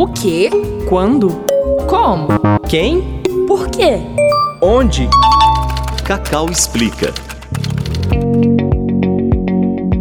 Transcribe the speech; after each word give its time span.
O 0.00 0.06
quê? 0.06 0.48
Quando? 0.88 1.28
Como? 1.86 2.28
Quem? 2.66 3.20
Por 3.46 3.68
quê? 3.68 3.98
Onde? 4.62 5.06
Cacau 6.06 6.48
explica. 6.48 7.12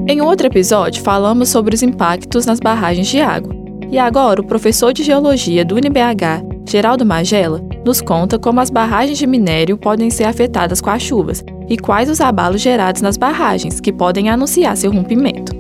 Em 0.07 0.21
outro 0.21 0.47
episódio, 0.47 1.03
falamos 1.03 1.49
sobre 1.49 1.75
os 1.75 1.83
impactos 1.83 2.45
nas 2.45 2.61
barragens 2.61 3.07
de 3.07 3.19
água. 3.19 3.53
E 3.91 3.99
agora, 3.99 4.39
o 4.39 4.45
professor 4.45 4.93
de 4.93 5.03
Geologia 5.03 5.65
do 5.65 5.75
UniBH, 5.75 6.45
Geraldo 6.65 7.05
Magela, 7.05 7.61
nos 7.83 7.99
conta 7.99 8.39
como 8.39 8.61
as 8.61 8.69
barragens 8.69 9.17
de 9.17 9.27
minério 9.27 9.77
podem 9.77 10.09
ser 10.09 10.23
afetadas 10.23 10.79
com 10.79 10.89
as 10.89 11.01
chuvas 11.01 11.43
e 11.67 11.77
quais 11.77 12.09
os 12.09 12.21
abalos 12.21 12.61
gerados 12.61 13.01
nas 13.01 13.17
barragens 13.17 13.81
que 13.81 13.91
podem 13.91 14.29
anunciar 14.29 14.77
seu 14.77 14.93
rompimento. 14.93 15.53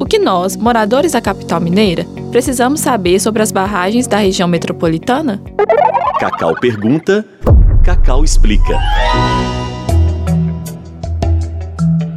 O 0.00 0.04
que 0.04 0.18
nós, 0.18 0.56
moradores 0.56 1.12
da 1.12 1.20
capital 1.20 1.60
mineira, 1.60 2.04
precisamos 2.34 2.80
saber 2.80 3.20
sobre 3.20 3.42
as 3.42 3.52
barragens 3.52 4.08
da 4.08 4.16
região 4.16 4.48
metropolitana? 4.48 5.40
Cacau 6.18 6.52
pergunta, 6.56 7.24
Cacau 7.84 8.24
explica. 8.24 8.76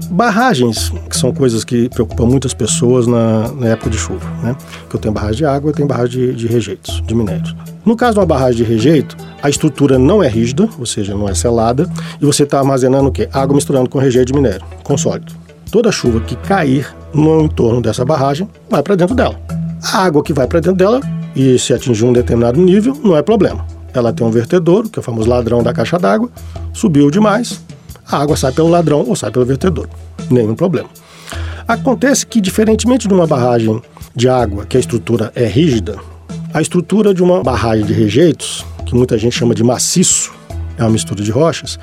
Barragens, 0.09 0.91
que 1.07 1.15
são 1.15 1.31
coisas 1.31 1.63
que 1.63 1.87
preocupam 1.89 2.25
muitas 2.25 2.51
pessoas 2.51 3.05
na, 3.05 3.51
na 3.51 3.67
época 3.67 3.91
de 3.91 3.97
chuva, 3.99 4.27
né? 4.41 4.55
Que 4.89 4.95
eu 4.95 4.99
tenho 4.99 5.13
barragem 5.13 5.37
de 5.37 5.45
água, 5.45 5.69
eu 5.69 5.75
tenho 5.75 5.87
barragem 5.87 6.29
de, 6.29 6.33
de 6.33 6.47
rejeitos, 6.47 6.99
de 7.05 7.13
minérios. 7.13 7.55
No 7.85 7.95
caso 7.95 8.13
de 8.13 8.19
uma 8.19 8.25
barragem 8.25 8.57
de 8.57 8.63
rejeito, 8.63 9.15
a 9.43 9.51
estrutura 9.51 9.99
não 9.99 10.23
é 10.23 10.27
rígida, 10.27 10.67
ou 10.79 10.85
seja, 10.87 11.13
não 11.13 11.29
é 11.29 11.35
selada, 11.35 11.87
e 12.19 12.25
você 12.25 12.41
está 12.41 12.57
armazenando 12.57 13.09
o 13.09 13.11
quê? 13.11 13.29
Água 13.31 13.55
misturando 13.55 13.87
com 13.87 13.99
rejeito 13.99 14.29
de 14.29 14.33
minério, 14.33 14.65
com 14.83 14.97
sólido. 14.97 15.31
Toda 15.71 15.91
chuva 15.91 16.21
que 16.21 16.35
cair 16.35 16.91
no 17.13 17.39
entorno 17.41 17.83
dessa 17.83 18.03
barragem 18.03 18.49
vai 18.67 18.81
para 18.81 18.95
dentro 18.95 19.13
dela. 19.13 19.46
A 19.83 20.03
água 20.03 20.23
que 20.23 20.33
vai 20.33 20.47
para 20.47 20.59
dentro 20.59 20.77
dela, 20.77 21.01
e 21.35 21.57
se 21.59 21.73
atingir 21.73 22.03
um 22.05 22.13
determinado 22.13 22.59
nível, 22.59 22.99
não 23.03 23.15
é 23.15 23.21
problema. 23.21 23.65
Ela 23.93 24.11
tem 24.11 24.25
um 24.25 24.31
vertedouro, 24.31 24.89
que 24.89 24.99
é 24.99 25.01
o 25.01 25.03
famoso 25.03 25.29
ladrão 25.29 25.61
da 25.61 25.73
caixa 25.73 25.97
d'água, 25.97 26.29
subiu 26.73 27.09
demais, 27.11 27.61
a 28.09 28.17
água 28.17 28.37
sai 28.37 28.51
pelo 28.51 28.69
ladrão 28.69 29.05
ou 29.07 29.15
sai 29.15 29.31
pelo 29.31 29.45
vertedouro. 29.45 29.89
Nenhum 30.29 30.55
problema. 30.55 30.89
Acontece 31.67 32.25
que, 32.25 32.39
diferentemente 32.39 33.07
de 33.07 33.13
uma 33.13 33.27
barragem 33.27 33.81
de 34.15 34.29
água, 34.29 34.65
que 34.65 34.77
a 34.77 34.79
estrutura 34.79 35.31
é 35.35 35.45
rígida, 35.45 35.97
a 36.53 36.61
estrutura 36.61 37.13
de 37.13 37.21
uma 37.21 37.43
barragem 37.43 37.85
de 37.85 37.93
rejeitos, 37.93 38.65
que 38.85 38.95
muita 38.95 39.17
gente 39.17 39.37
chama 39.37 39.53
de 39.53 39.63
maciço, 39.63 40.31
é 40.77 40.83
uma 40.83 40.89
mistura 40.89 41.21
de 41.21 41.29
rochas, 41.29 41.77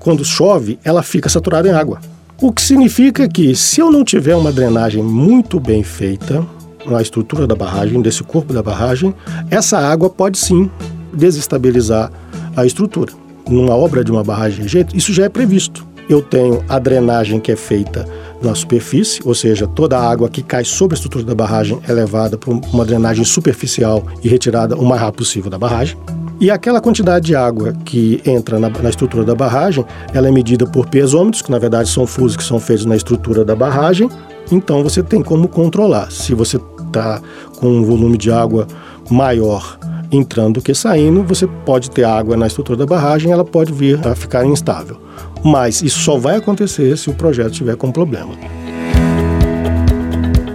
quando 0.00 0.24
chove, 0.24 0.78
ela 0.82 1.02
fica 1.02 1.28
saturada 1.28 1.68
em 1.68 1.72
água. 1.72 2.00
O 2.40 2.52
que 2.52 2.62
significa 2.62 3.28
que, 3.28 3.54
se 3.54 3.80
eu 3.80 3.90
não 3.90 4.04
tiver 4.04 4.36
uma 4.36 4.52
drenagem 4.52 5.02
muito 5.02 5.60
bem 5.60 5.82
feita 5.82 6.46
na 6.88 7.02
estrutura 7.02 7.46
da 7.46 7.54
barragem, 7.54 8.00
desse 8.00 8.22
corpo 8.22 8.52
da 8.52 8.62
barragem, 8.62 9.14
essa 9.50 9.78
água 9.78 10.08
pode 10.08 10.38
sim 10.38 10.70
desestabilizar 11.12 12.10
a 12.56 12.64
estrutura. 12.64 13.12
Numa 13.48 13.74
obra 13.74 14.02
de 14.02 14.10
uma 14.10 14.24
barragem 14.24 14.58
de 14.58 14.62
rejeito, 14.62 14.96
isso 14.96 15.12
já 15.12 15.24
é 15.24 15.28
previsto. 15.28 15.86
Eu 16.08 16.22
tenho 16.22 16.62
a 16.68 16.78
drenagem 16.78 17.40
que 17.40 17.50
é 17.50 17.56
feita 17.56 18.06
na 18.40 18.54
superfície, 18.54 19.20
ou 19.24 19.34
seja, 19.34 19.66
toda 19.66 19.98
a 19.98 20.08
água 20.08 20.28
que 20.28 20.42
cai 20.42 20.64
sobre 20.64 20.94
a 20.94 20.96
estrutura 20.96 21.24
da 21.24 21.34
barragem 21.34 21.80
é 21.86 21.92
levada 21.92 22.38
para 22.38 22.50
uma 22.50 22.84
drenagem 22.84 23.24
superficial 23.24 24.04
e 24.22 24.28
retirada 24.28 24.76
o 24.76 24.84
mais 24.84 25.00
rápido 25.00 25.18
possível 25.18 25.50
da 25.50 25.58
barragem. 25.58 25.96
E 26.38 26.50
aquela 26.50 26.82
quantidade 26.82 27.26
de 27.26 27.34
água 27.34 27.72
que 27.84 28.20
entra 28.26 28.58
na, 28.58 28.68
na, 28.68 28.90
estrutura 28.90 29.24
da 29.24 29.34
barragem, 29.34 29.84
ela 30.12 30.28
é 30.28 30.30
medida 30.30 30.66
por 30.66 30.86
pesômetros, 30.86 31.40
que 31.40 31.50
na 31.50 31.58
verdade 31.58 31.88
são 31.88 32.06
fusos 32.06 32.36
que 32.36 32.44
são 32.44 32.60
feitos 32.60 32.84
na 32.84 32.94
estrutura 32.94 33.42
da 33.42 33.56
barragem. 33.56 34.10
Então 34.52 34.82
você 34.82 35.02
tem 35.02 35.22
como 35.22 35.48
controlar. 35.48 36.10
Se 36.10 36.34
você 36.34 36.58
está 36.98 37.20
com 37.58 37.68
um 37.68 37.84
volume 37.84 38.16
de 38.16 38.30
água 38.30 38.66
maior 39.10 39.78
entrando 40.10 40.54
do 40.54 40.62
que 40.62 40.74
saindo, 40.74 41.22
você 41.22 41.46
pode 41.46 41.90
ter 41.90 42.04
água 42.04 42.36
na 42.36 42.46
estrutura 42.46 42.78
da 42.78 42.86
barragem, 42.86 43.32
ela 43.32 43.44
pode 43.44 43.72
vir 43.72 44.06
a 44.06 44.14
ficar 44.14 44.44
instável. 44.44 45.00
Mas 45.44 45.82
isso 45.82 46.00
só 46.00 46.16
vai 46.16 46.36
acontecer 46.36 46.96
se 46.96 47.10
o 47.10 47.14
projeto 47.14 47.52
tiver 47.52 47.76
com 47.76 47.90
problema. 47.90 48.34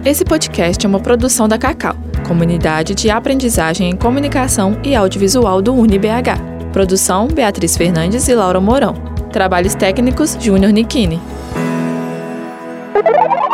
Esse 0.03 0.25
podcast 0.25 0.85
é 0.85 0.89
uma 0.89 0.99
produção 0.99 1.47
da 1.47 1.57
Cacau, 1.57 1.95
Comunidade 2.27 2.95
de 2.95 3.09
Aprendizagem 3.09 3.89
em 3.89 3.95
Comunicação 3.95 4.77
e 4.83 4.95
Audiovisual 4.95 5.61
do 5.61 5.73
UniBH. 5.73 6.71
Produção: 6.73 7.27
Beatriz 7.27 7.77
Fernandes 7.77 8.27
e 8.27 8.33
Laura 8.33 8.59
Mourão. 8.59 8.93
Trabalhos 9.31 9.75
técnicos: 9.75 10.37
Júnior 10.39 10.71
Nikini. 10.71 11.19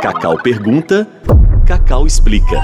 Cacau 0.01 0.37
pergunta, 0.41 1.07
Cacau 1.67 2.05
explica. 2.05 2.63